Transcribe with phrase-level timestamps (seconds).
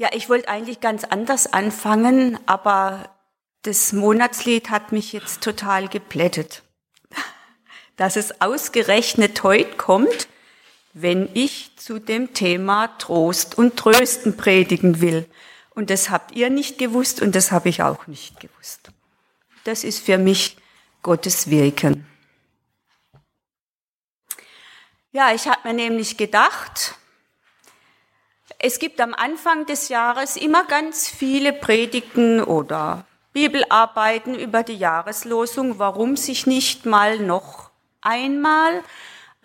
[0.00, 3.10] Ja, ich wollte eigentlich ganz anders anfangen, aber
[3.62, 6.62] das Monatslied hat mich jetzt total geplättet.
[7.96, 10.28] Dass es ausgerechnet heute kommt,
[10.92, 15.28] wenn ich zu dem Thema Trost und Trösten predigen will.
[15.70, 18.92] Und das habt ihr nicht gewusst und das habe ich auch nicht gewusst.
[19.64, 20.58] Das ist für mich
[21.02, 22.06] Gottes Wirken.
[25.10, 26.97] Ja, ich habe mir nämlich gedacht,
[28.58, 35.78] es gibt am Anfang des Jahres immer ganz viele Predigten oder Bibelarbeiten über die Jahreslosung,
[35.78, 38.82] warum sich nicht mal noch einmal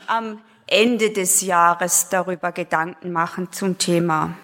[0.07, 4.35] am Ende des Jahres darüber Gedanken machen zum Thema.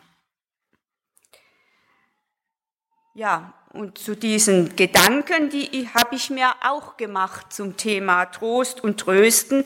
[3.15, 8.99] Ja, und zu diesen Gedanken, die habe ich mir auch gemacht zum Thema Trost und
[8.99, 9.65] Trösten.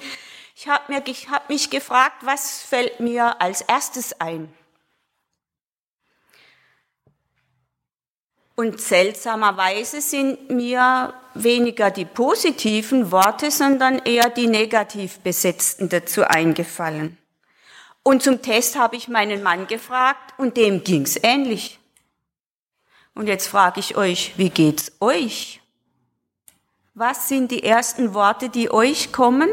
[0.56, 4.54] Ich habe hab mich gefragt, was fällt mir als erstes ein?
[8.56, 17.18] Und seltsamerweise sind mir weniger die positiven Worte, sondern eher die negativ besetzten dazu eingefallen.
[18.04, 21.80] Und zum Test habe ich meinen Mann gefragt und dem ging's ähnlich.
[23.16, 25.62] Und jetzt frage ich euch, wie geht's euch?
[26.94, 29.50] Was sind die ersten Worte, die euch kommen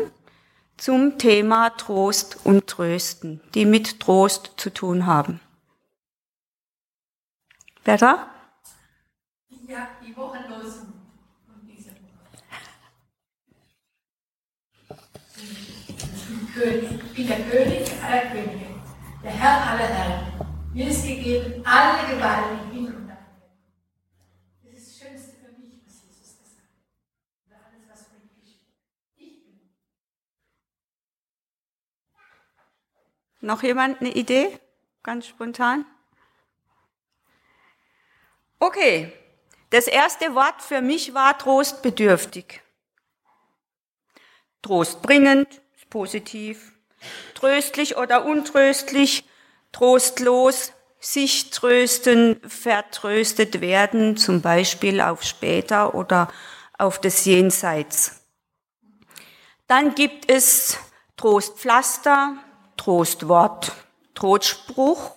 [0.77, 5.41] zum Thema Trost und Trösten, die mit Trost zu tun haben?
[7.85, 8.29] Berta?
[9.71, 10.95] Ja, die Wochenlosen.
[16.57, 18.67] Ich bin der König aller Könige,
[19.23, 20.51] der Herr aller Herren.
[20.75, 23.53] Mir ist gegeben alle Gewalt im Himmel und auf Erden.
[24.65, 26.67] Das ist das Schönste für mich, was Jesus gesagt hat.
[27.47, 28.63] Über alles, was für mich geschieht.
[29.19, 29.71] Ich bin.
[33.41, 34.59] Noch jemand eine Idee?
[35.05, 35.87] Ganz spontan?
[38.59, 39.13] Okay,
[39.71, 42.61] das erste Wort für mich war trostbedürftig.
[44.63, 46.73] Trostbringend, positiv.
[47.35, 49.25] Tröstlich oder untröstlich,
[49.73, 56.31] trostlos, sich trösten, vertröstet werden, zum Beispiel auf später oder
[56.77, 58.21] auf das Jenseits.
[59.67, 60.77] Dann gibt es
[61.17, 62.37] Trostpflaster,
[62.77, 63.73] Trostwort,
[64.15, 65.17] Trostspruch,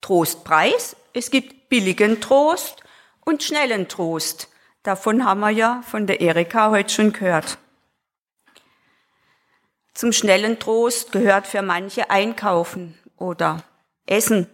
[0.00, 0.96] Trostpreis.
[1.12, 2.82] Es gibt billigen Trost
[3.30, 4.48] und schnellen Trost.
[4.82, 7.58] Davon haben wir ja von der Erika heute schon gehört.
[9.94, 13.62] Zum schnellen Trost gehört für manche Einkaufen oder
[14.06, 14.48] Essen,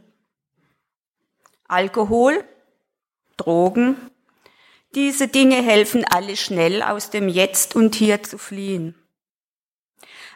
[1.67, 2.45] Alkohol,
[3.39, 3.97] Drogen.
[4.95, 8.95] Diese Dinge helfen alle schnell aus dem Jetzt und Hier zu fliehen.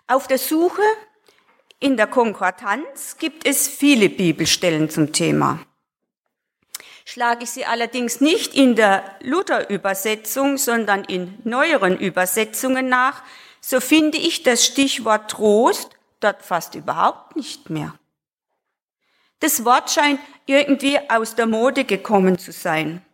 [0.06, 0.82] Auf der Suche
[1.78, 5.60] in der Konkordanz gibt es viele Bibelstellen zum Thema.
[7.10, 13.25] Schlage ich sie allerdings nicht in der Luther-Übersetzung, sondern in neueren Übersetzungen nach,
[13.60, 15.91] so finde ich das Stichwort Trost
[16.21, 17.98] dort fast überhaupt nicht mehr.
[19.41, 23.04] Das Wort scheint irgendwie aus der Mode gekommen zu sein.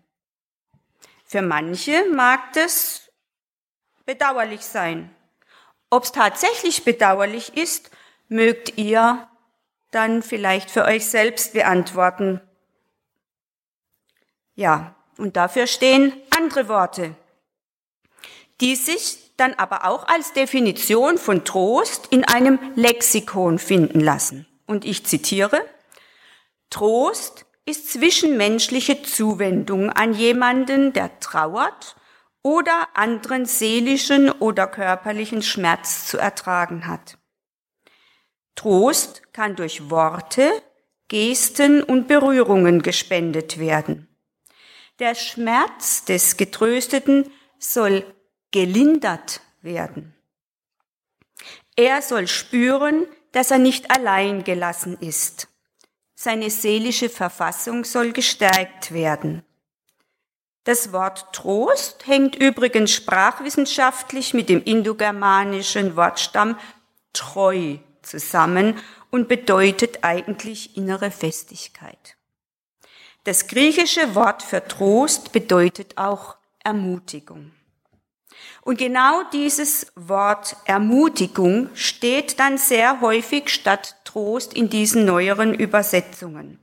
[1.25, 3.11] Für manche mag das
[4.05, 5.09] bedauerlich sein.
[5.89, 7.91] Ob es tatsächlich bedauerlich ist,
[8.28, 9.27] mögt ihr
[9.91, 12.43] dann vielleicht für euch selbst beantworten.
[14.56, 17.15] Ja, und dafür stehen andere Worte,
[18.61, 24.47] die sich dann aber auch als Definition von Trost in einem Lexikon finden lassen.
[24.66, 25.62] Und ich zitiere,
[26.71, 31.97] Trost ist zwischenmenschliche Zuwendung an jemanden, der trauert
[32.43, 37.19] oder anderen seelischen oder körperlichen Schmerz zu ertragen hat.
[38.55, 40.50] Trost kann durch Worte,
[41.09, 44.06] Gesten und Berührungen gespendet werden.
[44.99, 48.05] Der Schmerz des Getrösteten soll
[48.51, 50.15] gelindert werden.
[51.77, 55.48] Er soll spüren, dass er nicht allein gelassen ist.
[56.15, 59.45] Seine seelische Verfassung soll gestärkt werden.
[60.65, 66.59] Das Wort Trost hängt übrigens sprachwissenschaftlich mit dem indogermanischen Wortstamm
[67.13, 72.16] treu zusammen und bedeutet eigentlich innere Festigkeit.
[73.27, 77.51] Das griechische Wort für Trost bedeutet auch Ermutigung.
[78.63, 86.61] Und genau dieses Wort Ermutigung steht dann sehr häufig statt Trost in diesen neueren Übersetzungen.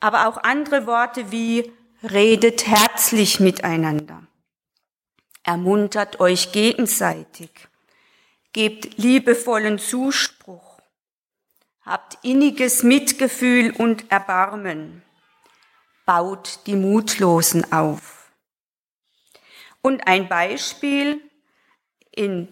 [0.00, 1.72] Aber auch andere Worte wie
[2.02, 4.26] redet herzlich miteinander,
[5.44, 7.68] ermuntert euch gegenseitig,
[8.52, 10.80] gebt liebevollen Zuspruch,
[11.82, 15.04] habt inniges Mitgefühl und Erbarmen,
[16.06, 18.30] baut die Mutlosen auf.
[19.82, 21.20] Und ein Beispiel
[22.10, 22.48] in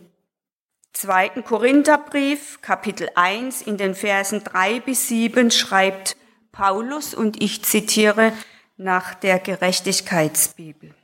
[0.92, 1.42] 2.
[1.42, 6.16] Korintherbrief, Kapitel 1, in den Versen 3 bis 7 schreibt
[6.52, 8.32] Paulus, und ich zitiere
[8.76, 10.94] nach der Gerechtigkeitsbibel.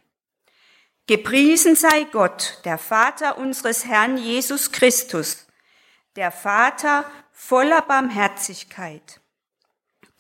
[1.07, 5.49] Gepriesen sei Gott, der Vater unseres Herrn Jesus Christus,
[6.15, 9.21] der Vater voller Barmherzigkeit,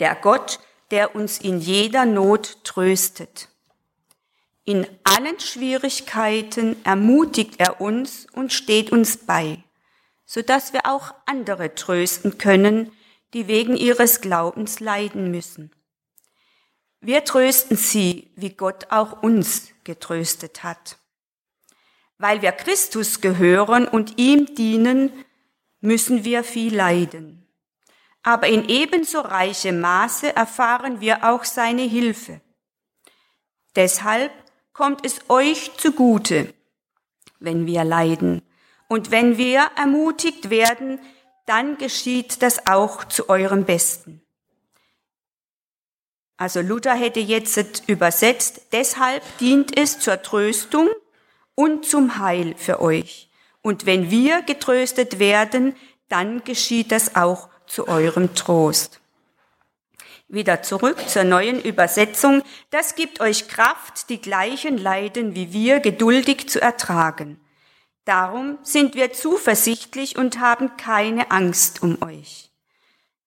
[0.00, 0.58] der Gott,
[0.90, 3.48] der uns in jeder Not tröstet.
[4.64, 9.62] In allen Schwierigkeiten ermutigt er uns und steht uns bei,
[10.24, 12.92] so dass wir auch andere trösten können,
[13.32, 15.70] die wegen ihres Glaubens leiden müssen.
[17.00, 20.98] Wir trösten sie, wie Gott auch uns getröstet hat.
[22.18, 25.10] Weil wir Christus gehören und ihm dienen,
[25.80, 27.46] müssen wir viel leiden.
[28.22, 32.40] Aber in ebenso reichem Maße erfahren wir auch seine Hilfe.
[33.76, 34.32] Deshalb
[34.72, 36.52] kommt es euch zugute,
[37.38, 38.42] wenn wir leiden.
[38.88, 41.00] Und wenn wir ermutigt werden,
[41.46, 44.22] dann geschieht das auch zu eurem Besten.
[46.36, 50.88] Also Luther hätte jetzt übersetzt, deshalb dient es zur Tröstung
[51.54, 53.28] und zum Heil für euch.
[53.60, 55.76] Und wenn wir getröstet werden,
[56.08, 59.00] dann geschieht das auch zu eurem Trost.
[60.28, 62.42] Wieder zurück zur neuen Übersetzung.
[62.70, 67.40] Das gibt euch Kraft, die gleichen Leiden wie wir geduldig zu ertragen.
[68.04, 72.50] Darum sind wir zuversichtlich und haben keine Angst um euch.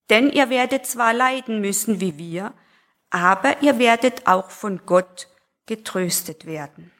[0.09, 2.53] Denn ihr werdet zwar leiden müssen wie wir,
[3.09, 5.27] aber ihr werdet auch von Gott
[5.65, 6.91] getröstet werden.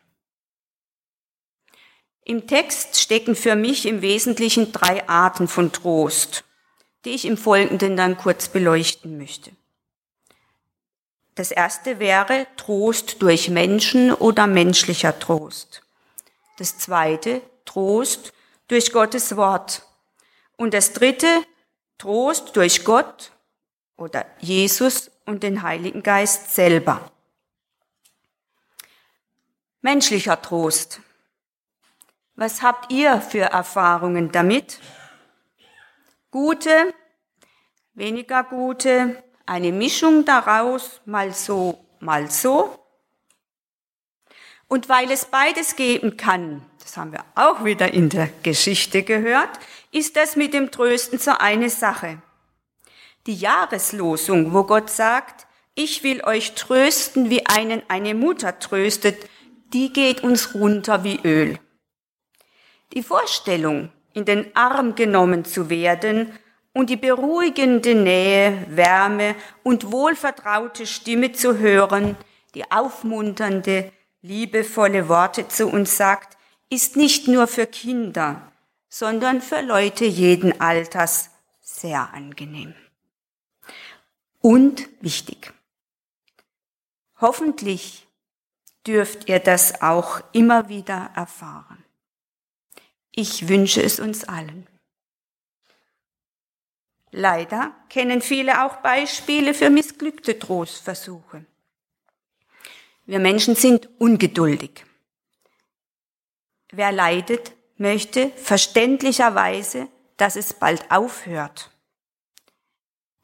[2.24, 6.46] Im Text stecken für mich im Wesentlichen drei Arten von Trost,
[7.06, 9.52] die ich im Folgenden dann kurz beleuchten möchte.
[11.36, 15.82] Das erste wäre Trost durch Menschen oder menschlicher Trost.
[16.58, 18.34] Das zweite Trost
[18.68, 19.84] durch Gottes Wort.
[20.58, 21.28] Und das dritte
[21.98, 23.32] Trost durch Gott
[23.98, 27.12] oder Jesus und den Heiligen Geist selber.
[29.82, 31.02] Menschlicher Trost.
[32.36, 34.80] Was habt ihr für Erfahrungen damit?
[36.34, 36.96] Gute,
[37.94, 42.76] weniger gute, eine Mischung daraus, mal so, mal so.
[44.68, 49.52] Und weil es beides geben kann, das haben wir auch wieder in der Geschichte gehört,
[49.92, 52.20] ist das mit dem Trösten so eine Sache.
[53.28, 55.46] Die Jahreslosung, wo Gott sagt,
[55.76, 59.30] ich will euch trösten, wie einen eine Mutter tröstet,
[59.72, 61.60] die geht uns runter wie Öl.
[62.94, 66.32] Die Vorstellung, in den Arm genommen zu werden
[66.74, 72.16] und die beruhigende Nähe, Wärme und wohlvertraute Stimme zu hören,
[72.56, 76.38] die aufmunternde, liebevolle Worte zu uns sagt,
[76.70, 78.52] ist nicht nur für Kinder,
[78.90, 81.30] sondern für Leute jeden Alters
[81.62, 82.74] sehr angenehm.
[84.40, 85.54] Und wichtig.
[87.20, 88.08] Hoffentlich
[88.86, 91.83] dürft ihr das auch immer wieder erfahren.
[93.16, 94.68] Ich wünsche es uns allen.
[97.12, 101.46] Leider kennen viele auch Beispiele für missglückte Trostversuche.
[103.06, 104.84] Wir Menschen sind ungeduldig.
[106.72, 111.70] Wer leidet, möchte verständlicherweise, dass es bald aufhört.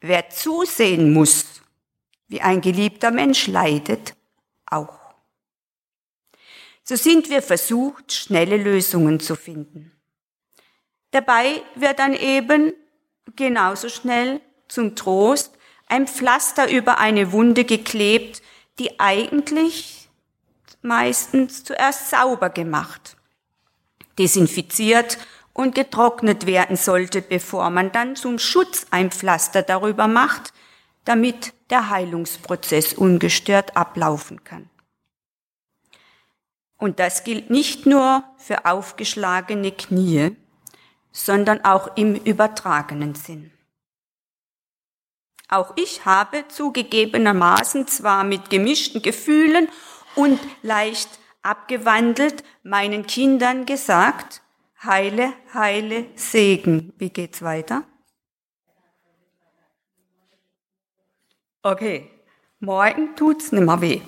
[0.00, 1.62] Wer zusehen muss,
[2.28, 4.14] wie ein geliebter Mensch leidet,
[4.66, 4.99] auch
[6.90, 9.92] so sind wir versucht, schnelle Lösungen zu finden.
[11.12, 12.72] Dabei wird dann eben
[13.36, 15.56] genauso schnell zum Trost
[15.86, 18.42] ein Pflaster über eine Wunde geklebt,
[18.80, 20.08] die eigentlich
[20.82, 23.16] meistens zuerst sauber gemacht,
[24.18, 25.16] desinfiziert
[25.52, 30.52] und getrocknet werden sollte, bevor man dann zum Schutz ein Pflaster darüber macht,
[31.04, 34.69] damit der Heilungsprozess ungestört ablaufen kann.
[36.80, 40.34] Und das gilt nicht nur für aufgeschlagene Knie,
[41.12, 43.52] sondern auch im übertragenen Sinn.
[45.48, 49.68] Auch ich habe zugegebenermaßen zwar mit gemischten Gefühlen
[50.14, 51.10] und leicht
[51.42, 54.42] abgewandelt meinen Kindern gesagt,
[54.82, 56.94] heile, heile, Segen.
[56.96, 57.82] Wie geht's weiter?
[61.62, 62.10] Okay,
[62.58, 64.00] morgen tut's nimmer weh.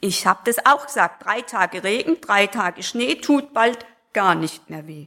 [0.00, 1.24] Ich habe das auch gesagt.
[1.24, 5.06] Drei Tage Regen, drei Tage Schnee tut bald gar nicht mehr weh.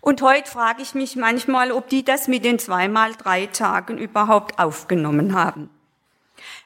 [0.00, 4.58] Und heute frage ich mich manchmal, ob die das mit den zweimal drei Tagen überhaupt
[4.58, 5.70] aufgenommen haben.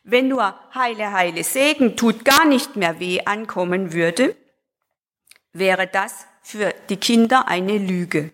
[0.05, 4.35] Wenn nur heile, heile Segen tut gar nicht mehr weh ankommen würde,
[5.53, 8.33] wäre das für die Kinder eine Lüge.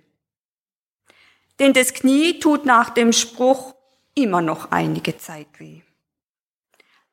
[1.59, 3.75] Denn das Knie tut nach dem Spruch
[4.15, 5.81] immer noch einige Zeit weh.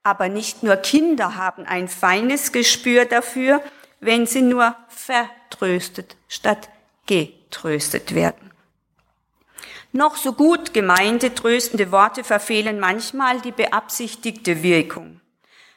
[0.03, 3.61] Aber nicht nur Kinder haben ein feines Gespür dafür,
[3.99, 6.69] wenn sie nur vertröstet statt
[7.05, 8.51] getröstet werden.
[9.91, 15.19] Noch so gut gemeinte tröstende Worte verfehlen manchmal die beabsichtigte Wirkung,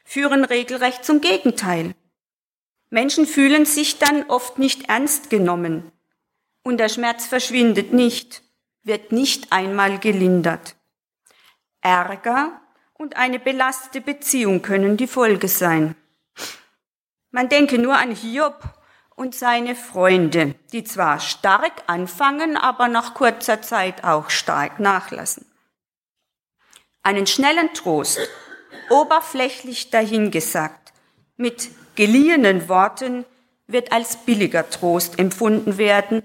[0.05, 1.95] führen regelrecht zum Gegenteil.
[2.91, 5.91] Menschen fühlen sich dann oft nicht ernst genommen
[6.63, 8.43] und der Schmerz verschwindet nicht,
[8.83, 10.77] wird nicht einmal gelindert.
[11.81, 12.61] Ärger
[13.03, 15.97] und eine belastete Beziehung können die Folge sein.
[17.33, 18.63] Man denke nur an Hiob
[19.17, 25.45] und seine Freunde, die zwar stark anfangen, aber nach kurzer Zeit auch stark nachlassen.
[27.03, 28.21] Einen schnellen Trost,
[28.89, 30.93] oberflächlich dahingesagt,
[31.37, 33.25] mit geliehenen Worten
[33.67, 36.23] wird als billiger Trost empfunden werden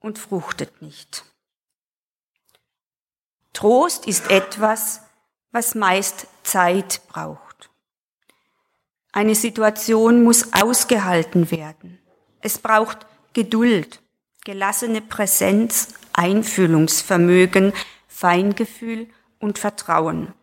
[0.00, 1.24] und fruchtet nicht.
[3.52, 5.05] Trost ist etwas,
[5.56, 7.70] was meist Zeit braucht.
[9.10, 11.98] Eine Situation muss ausgehalten werden.
[12.42, 14.02] Es braucht Geduld,
[14.44, 17.72] gelassene Präsenz, Einfühlungsvermögen,
[18.06, 19.08] Feingefühl
[19.38, 20.34] und Vertrauen.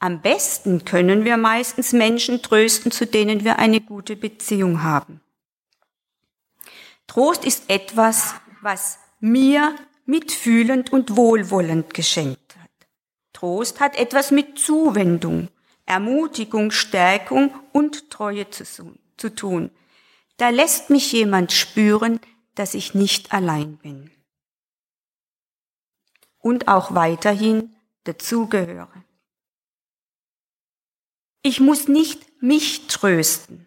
[0.00, 5.22] Am besten können wir meistens Menschen trösten, zu denen wir eine gute Beziehung haben.
[7.06, 9.74] Trost ist etwas, was mir
[10.04, 12.50] mitfühlend und wohlwollend geschenkt.
[13.40, 15.48] Trost hat etwas mit Zuwendung,
[15.86, 18.98] Ermutigung, Stärkung und Treue zu,
[19.34, 19.70] tun.
[20.36, 22.20] Da lässt mich jemand spüren,
[22.54, 24.10] dass ich nicht allein bin.
[26.36, 28.92] Und auch weiterhin dazugehöre.
[31.40, 33.66] Ich muss nicht mich trösten,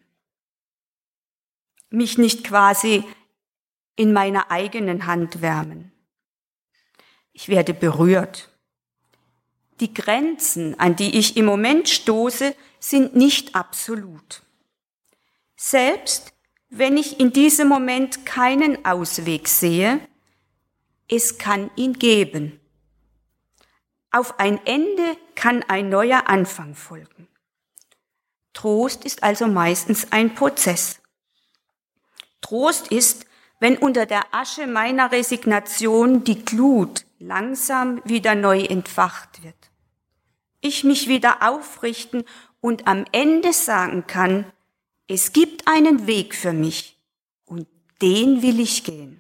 [1.90, 3.04] mich nicht quasi
[3.96, 5.92] in meiner eigenen Hand wärmen.
[7.32, 8.53] Ich werde berührt.
[9.84, 14.42] Die Grenzen, an die ich im Moment stoße, sind nicht absolut.
[15.58, 16.32] Selbst
[16.70, 20.00] wenn ich in diesem Moment keinen Ausweg sehe,
[21.10, 22.62] es kann ihn geben.
[24.10, 27.28] Auf ein Ende kann ein neuer Anfang folgen.
[28.54, 31.02] Trost ist also meistens ein Prozess.
[32.40, 33.26] Trost ist,
[33.60, 39.63] wenn unter der Asche meiner Resignation die Glut langsam wieder neu entfacht wird.
[40.64, 42.24] Ich mich wieder aufrichten
[42.62, 44.52] und am Ende sagen kann,
[45.08, 46.98] es gibt einen Weg für mich
[47.44, 47.68] und
[48.02, 49.20] den will ich gehen.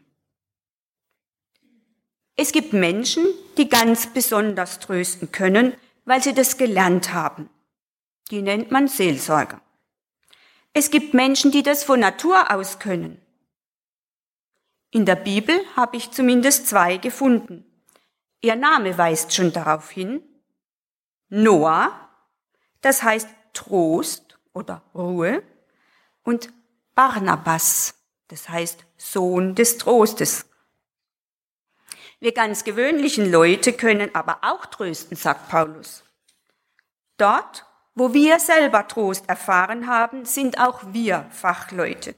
[2.37, 3.25] Es gibt Menschen,
[3.57, 5.73] die ganz besonders trösten können,
[6.05, 7.49] weil sie das gelernt haben.
[8.31, 9.61] Die nennt man Seelsorger.
[10.71, 13.21] Es gibt Menschen, die das von Natur aus können.
[14.91, 17.65] In der Bibel habe ich zumindest zwei gefunden.
[18.41, 20.23] Ihr Name weist schon darauf hin.
[21.35, 21.91] Noah,
[22.81, 25.41] das heißt Trost oder Ruhe
[26.21, 26.53] und
[26.93, 27.95] Barnabas,
[28.27, 30.45] das heißt Sohn des Trostes.
[32.19, 36.03] Wir ganz gewöhnlichen Leute können aber auch trösten, sagt Paulus.
[37.17, 42.13] Dort, wo wir selber Trost erfahren haben, sind auch wir Fachleute,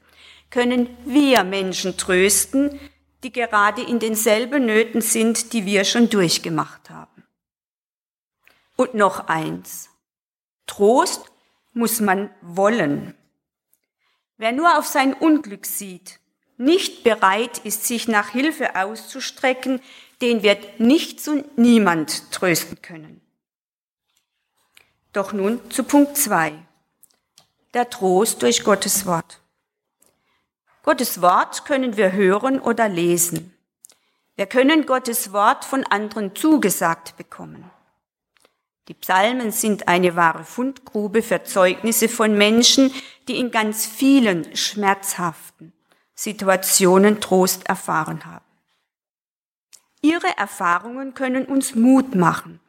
[0.50, 2.78] können wir Menschen trösten,
[3.24, 7.05] die gerade in denselben Nöten sind, die wir schon durchgemacht haben.
[8.76, 9.88] Und noch eins.
[10.66, 11.30] Trost
[11.72, 13.14] muss man wollen.
[14.36, 16.20] Wer nur auf sein Unglück sieht,
[16.58, 19.80] nicht bereit ist, sich nach Hilfe auszustrecken,
[20.20, 23.20] den wird nichts und niemand trösten können.
[25.12, 26.54] Doch nun zu Punkt zwei:
[27.74, 29.40] Der Trost durch Gottes Wort.
[30.82, 33.54] Gottes Wort können wir hören oder lesen.
[34.36, 37.70] Wir können Gottes Wort von anderen zugesagt bekommen.
[38.88, 42.92] Die Psalmen sind eine wahre Fundgrube für Zeugnisse von Menschen,
[43.26, 45.72] die in ganz vielen schmerzhaften
[46.14, 48.44] Situationen Trost erfahren haben.
[50.02, 52.60] Ihre Erfahrungen können uns Mut machen,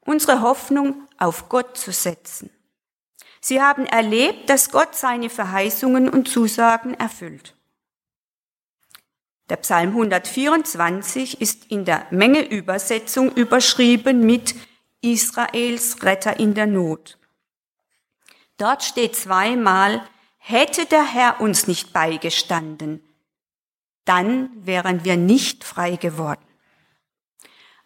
[0.00, 2.50] unsere Hoffnung auf Gott zu setzen.
[3.40, 7.54] Sie haben erlebt, dass Gott seine Verheißungen und Zusagen erfüllt.
[9.48, 14.54] Der Psalm 124 ist in der Mengeübersetzung überschrieben mit
[15.02, 17.18] Israels Retter in der Not.
[18.56, 23.02] Dort steht zweimal, hätte der Herr uns nicht beigestanden,
[24.04, 26.44] dann wären wir nicht frei geworden.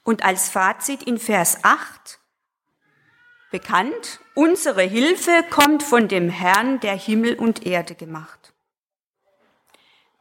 [0.02, 2.20] Und als Fazit in Vers 8
[3.50, 8.45] bekannt, unsere Hilfe kommt von dem Herrn, der Himmel und Erde gemacht.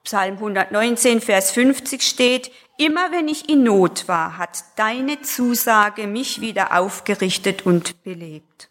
[0.06, 6.42] Psalm 119, Vers 50 steht, immer wenn ich in Not war, hat deine Zusage mich
[6.42, 8.70] wieder aufgerichtet und belebt.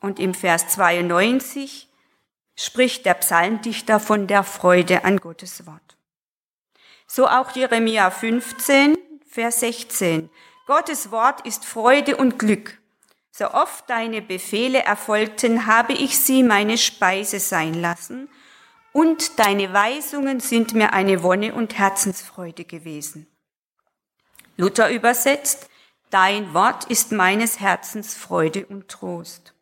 [0.00, 1.86] Und im Vers 92
[2.56, 5.96] spricht der Psalmdichter von der Freude an Gottes Wort.
[7.06, 8.96] So auch Jeremia 15,
[9.28, 10.30] Vers 16.
[10.66, 12.80] Gottes Wort ist Freude und Glück.
[13.32, 18.30] So oft deine Befehle erfolgten, habe ich sie meine Speise sein lassen,
[18.92, 23.26] und deine Weisungen sind mir eine Wonne und Herzensfreude gewesen.
[24.56, 25.68] Luther übersetzt,
[26.10, 29.54] dein Wort ist meines Herzens Freude und Trost.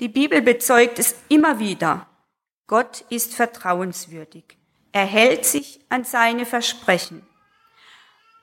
[0.00, 2.06] Die Bibel bezeugt es immer wieder.
[2.66, 4.58] Gott ist vertrauenswürdig.
[4.92, 7.26] Er hält sich an seine Versprechen.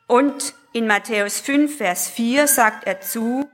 [0.08, 3.50] Und in Matthäus 5, Vers 4 sagt er zu,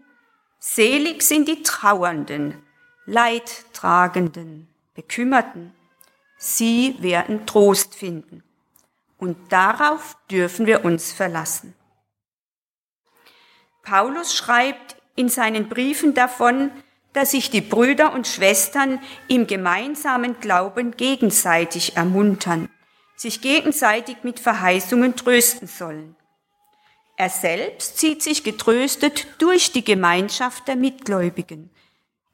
[0.59, 2.61] Selig sind die Trauernden,
[3.05, 5.73] Leidtragenden, Bekümmerten.
[6.41, 8.43] Sie werden Trost finden.
[9.17, 11.75] Und darauf dürfen wir uns verlassen.
[13.83, 16.71] Paulus schreibt in seinen Briefen davon,
[17.11, 22.69] dass sich die Brüder und Schwestern im gemeinsamen Glauben gegenseitig ermuntern,
[23.17, 26.15] sich gegenseitig mit Verheißungen trösten sollen.
[27.17, 31.69] Er selbst zieht sich getröstet durch die Gemeinschaft der Mitgläubigen.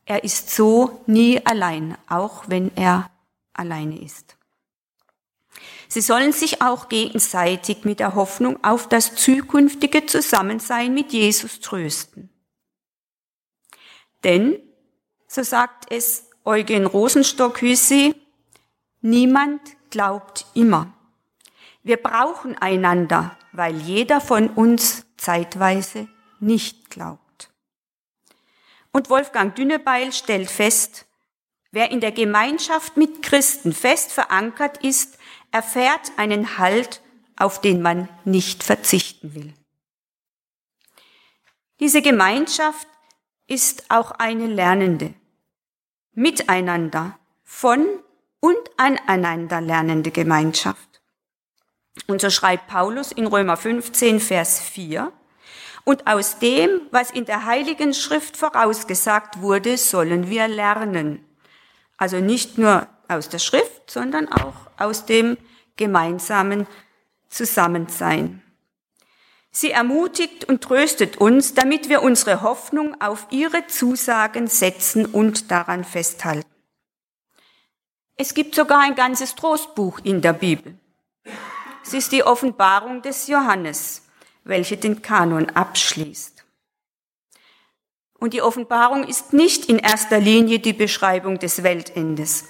[0.06, 3.10] Er ist so nie allein, auch wenn er
[3.56, 4.38] alleine ist.
[5.88, 12.30] Sie sollen sich auch gegenseitig mit der Hoffnung auf das zukünftige Zusammensein mit Jesus trösten.
[14.24, 14.60] Denn,
[15.28, 18.16] so sagt es Eugen Rosenstock-Hüssi,
[19.02, 20.94] niemand glaubt immer.
[21.84, 26.08] Wir brauchen einander, weil jeder von uns zeitweise
[26.40, 27.52] nicht glaubt.
[28.92, 31.06] Und Wolfgang Dünnebeil stellt fest,
[31.76, 35.20] wer in der Gemeinschaft mit Christen fest verankert ist,
[35.52, 37.02] erfährt einen Halt,
[37.36, 39.54] auf den man nicht verzichten will.
[41.82, 42.88] Diese Gemeinschaft
[43.48, 45.14] ist auch eine lernende,
[46.14, 47.86] miteinander, von
[48.40, 51.02] und aneinander lernende Gemeinschaft.
[52.08, 55.12] Und so schreibt Paulus in Römer 15, Vers 4,
[55.84, 61.35] und aus dem, was in der Heiligen Schrift vorausgesagt wurde, sollen wir lernen.
[61.98, 65.38] Also nicht nur aus der Schrift, sondern auch aus dem
[65.78, 66.68] gemeinsamen
[67.30, 68.42] Zusammensein.
[69.52, 75.86] Sie ermutigt und tröstet uns, damit wir unsere Hoffnung auf ihre Zusagen setzen und daran
[75.86, 76.50] festhalten.
[78.18, 80.78] Es gibt sogar ein ganzes Trostbuch in der Bibel.
[81.84, 84.04] Es ist die Offenbarung des Johannes,
[84.44, 86.35] welche den Kanon abschließt.
[88.26, 92.46] Und die Offenbarung ist nicht in erster Linie die Beschreibung des Weltendes.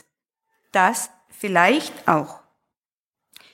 [0.72, 2.40] Das vielleicht auch.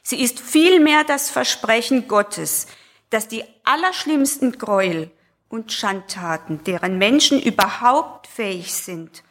[0.03, 2.67] Sie ist vielmehr das Versprechen Gottes,
[3.09, 5.09] dass die allerschlimmsten Gräuel
[5.49, 9.23] und Schandtaten, deren Menschen überhaupt fähig sind,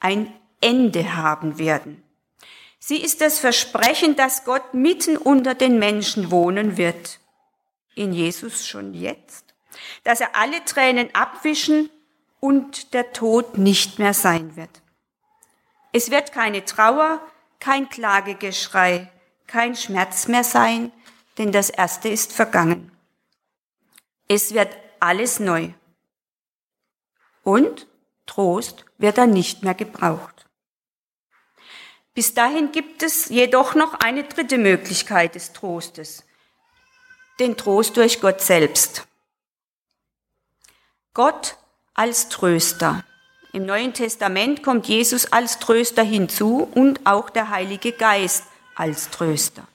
[0.00, 2.02] ein Ende haben werden.
[2.78, 7.20] Sie ist das Versprechen, dass Gott mitten unter den Menschen wohnen wird.
[7.94, 9.54] In Jesus schon jetzt.
[10.04, 11.90] Dass er alle Tränen abwischen
[12.42, 14.82] und der Tod nicht mehr sein wird.
[15.92, 17.20] Es wird keine Trauer,
[17.60, 19.12] kein Klagegeschrei,
[19.46, 20.90] kein Schmerz mehr sein,
[21.38, 22.90] denn das Erste ist vergangen.
[24.26, 25.72] Es wird alles neu.
[27.44, 27.86] Und
[28.26, 30.48] Trost wird dann nicht mehr gebraucht.
[32.12, 36.24] Bis dahin gibt es jedoch noch eine dritte Möglichkeit des Trostes,
[37.38, 39.06] den Trost durch Gott selbst.
[41.14, 41.56] Gott
[41.94, 43.04] als Tröster.
[43.52, 49.66] Im Neuen Testament kommt Jesus als Tröster hinzu und auch der Heilige Geist als Tröster.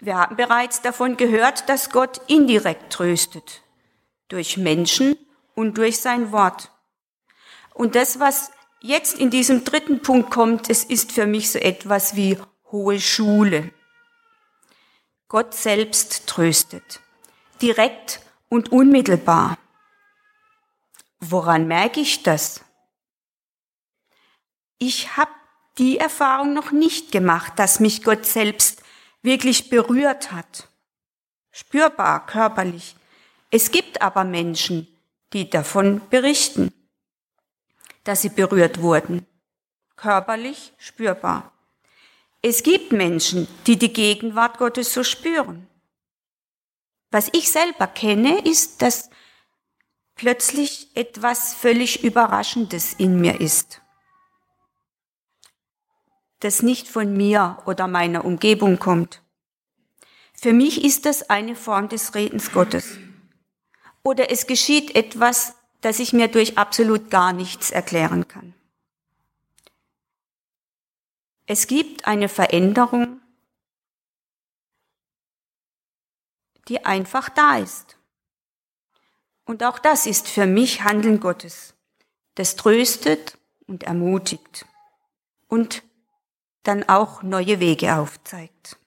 [0.00, 3.62] Wir haben bereits davon gehört, dass Gott indirekt tröstet,
[4.26, 5.16] durch Menschen
[5.54, 6.72] und durch sein Wort.
[7.72, 12.16] Und das, was jetzt in diesem dritten Punkt kommt, es ist für mich so etwas
[12.16, 12.36] wie
[12.72, 13.70] hohe Schule.
[15.28, 17.00] Gott selbst tröstet,
[17.62, 18.20] direkt
[18.52, 19.56] und unmittelbar.
[21.20, 22.62] Woran merke ich das?
[24.76, 25.30] Ich habe
[25.78, 28.82] die Erfahrung noch nicht gemacht, dass mich Gott selbst
[29.22, 30.68] wirklich berührt hat.
[31.50, 32.94] Spürbar, körperlich.
[33.50, 34.86] Es gibt aber Menschen,
[35.32, 36.74] die davon berichten,
[38.04, 39.26] dass sie berührt wurden.
[39.96, 41.52] Körperlich spürbar.
[42.42, 45.68] Es gibt Menschen, die die Gegenwart Gottes so spüren.
[47.12, 49.10] Was ich selber kenne, ist, dass
[50.14, 53.82] plötzlich etwas völlig Überraschendes in mir ist.
[56.40, 59.22] Das nicht von mir oder meiner Umgebung kommt.
[60.32, 62.96] Für mich ist das eine Form des Redens Gottes.
[64.02, 68.54] Oder es geschieht etwas, das ich mir durch absolut gar nichts erklären kann.
[71.44, 73.21] Es gibt eine Veränderung,
[76.68, 77.96] die einfach da ist.
[79.44, 81.74] Und auch das ist für mich Handeln Gottes.
[82.34, 84.66] Das tröstet und ermutigt
[85.48, 85.82] und
[86.62, 88.78] dann auch neue Wege aufzeigt.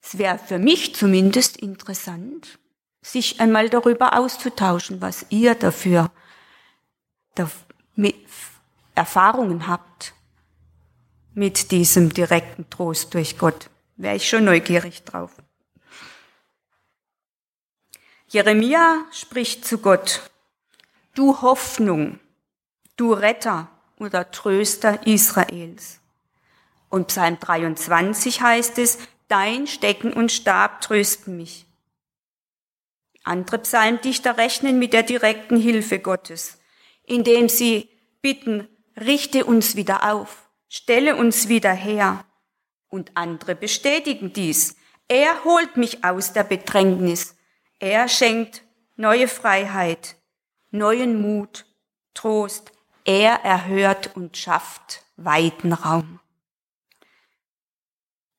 [0.00, 2.58] Es wäre für mich zumindest interessant,
[3.02, 6.10] sich einmal darüber auszutauschen, was ihr dafür
[8.94, 10.14] Erfahrungen habt
[11.34, 13.68] mit diesem direkten Trost durch Gott.
[13.96, 15.32] Wäre ich schon neugierig drauf.
[18.28, 20.30] Jeremia spricht zu Gott,
[21.14, 22.18] du Hoffnung,
[22.96, 26.00] du Retter oder Tröster Israels.
[26.88, 31.66] Und Psalm 23 heißt es, dein Stecken und Stab trösten mich.
[33.22, 36.58] Andere Psalmdichter rechnen mit der direkten Hilfe Gottes,
[37.04, 37.88] indem sie
[38.22, 42.24] bitten, richte uns wieder auf, stelle uns wieder her.
[42.88, 44.76] Und andere bestätigen dies.
[45.08, 47.36] Er holt mich aus der Bedrängnis
[47.78, 48.62] er schenkt
[48.96, 50.16] neue Freiheit,
[50.70, 51.66] neuen Mut,
[52.14, 52.72] Trost.
[53.04, 56.18] Er erhört und schafft weiten Raum.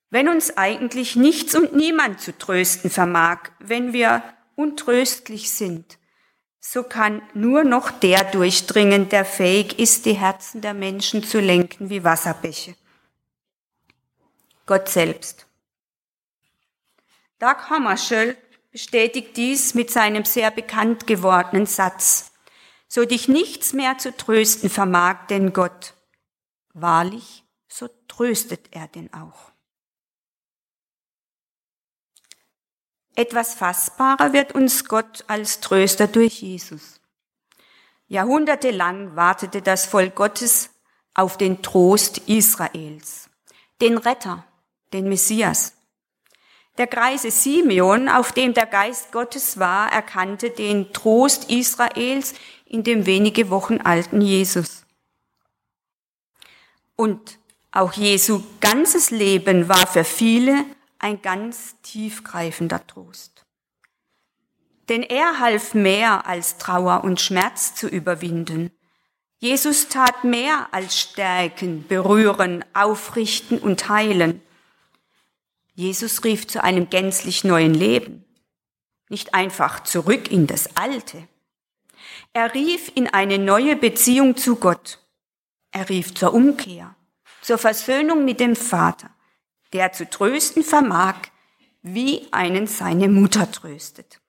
[0.10, 4.24] Wenn uns eigentlich nichts und niemand zu trösten vermag, wenn wir
[4.56, 6.00] untröstlich sind,
[6.60, 11.90] so kann nur noch der durchdringen, der fähig ist, die Herzen der Menschen zu lenken
[11.90, 12.76] wie Wasserbäche.
[14.68, 15.48] Gott selbst.
[17.40, 18.38] Dag Hammarskjöld
[18.72, 22.32] bestätigt dies mit seinem sehr bekannt gewordenen Satz.
[22.88, 25.94] So dich nichts mehr zu trösten vermag denn Gott.
[26.74, 29.52] Wahrlich, so tröstet er denn auch.
[33.16, 37.02] Etwas fassbarer wird uns Gott als Tröster durch Jesus.
[38.06, 40.70] Jahrhundertelang wartete das Volk Gottes
[41.16, 43.30] auf den Trost Israels,
[43.82, 44.46] den Retter,
[44.94, 45.74] den Messias.
[46.78, 53.06] Der Kreise Simeon, auf dem der Geist Gottes war, erkannte den Trost Israels in dem
[53.06, 54.86] wenige Wochen alten Jesus.
[56.96, 57.40] Und
[57.72, 60.66] auch Jesu ganzes Leben war für viele
[61.00, 63.46] ein ganz tiefgreifender Trost.
[64.90, 68.72] Denn er half mehr als Trauer und Schmerz zu überwinden.
[69.40, 74.42] Jesus tat mehr als stärken, berühren, aufrichten und heilen.
[75.78, 78.26] Jesus rief zu einem gänzlich neuen Leben,
[79.10, 81.28] nicht einfach zurück in das Alte.
[82.34, 84.98] Er rief in eine neue Beziehung zu Gott.
[85.70, 86.96] Er rief zur Umkehr,
[87.44, 89.12] zur Versöhnung mit dem Vater,
[89.72, 91.16] der zu trösten vermag,
[91.84, 94.20] wie einen seine Mutter tröstet.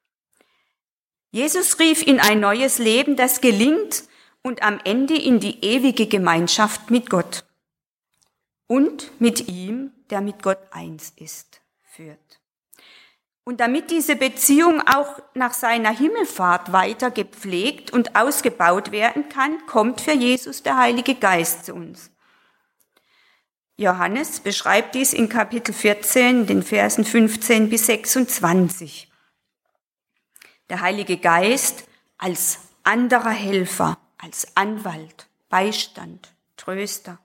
[1.30, 4.04] Jesus rief in ein neues Leben, das gelingt
[4.42, 7.46] und am Ende in die ewige Gemeinschaft mit Gott
[8.66, 12.40] und mit ihm der mit Gott eins ist, führt.
[13.44, 20.02] Und damit diese Beziehung auch nach seiner Himmelfahrt weiter gepflegt und ausgebaut werden kann, kommt
[20.02, 22.10] für Jesus der Heilige Geist zu uns.
[23.78, 29.10] Johannes beschreibt dies in Kapitel 14, den Versen 15 bis 26.
[30.68, 31.84] Der Heilige Geist
[32.18, 37.18] als anderer Helfer, als Anwalt, Beistand, Tröster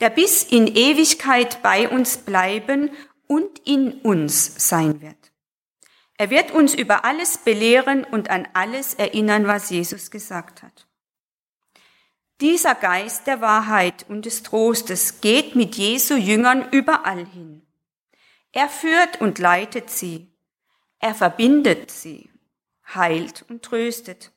[0.00, 2.90] der bis in Ewigkeit bei uns bleiben
[3.26, 5.32] und in uns sein wird.
[6.16, 10.86] Er wird uns über alles belehren und an alles erinnern, was Jesus gesagt hat.
[12.40, 17.66] Dieser Geist der Wahrheit und des Trostes geht mit Jesu Jüngern überall hin.
[18.52, 20.32] Er führt und leitet sie.
[21.00, 22.30] Er verbindet sie,
[22.94, 24.32] heilt und tröstet.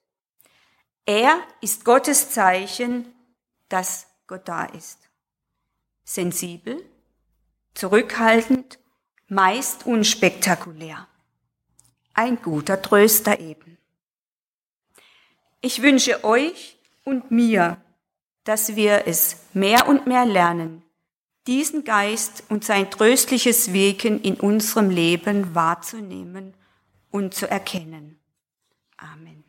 [1.06, 3.14] Er ist Gottes Zeichen,
[3.70, 5.11] dass Gott da ist
[6.14, 6.84] sensibel,
[7.74, 8.80] zurückhaltend,
[9.28, 11.08] meist unspektakulär.
[12.14, 13.78] Ein guter Tröster eben.
[15.62, 17.78] Ich wünsche euch und mir,
[18.44, 20.84] dass wir es mehr und mehr lernen,
[21.48, 26.54] diesen Geist und sein tröstliches Wirken in unserem Leben wahrzunehmen
[27.10, 28.20] und zu erkennen.
[28.98, 29.41] Amen.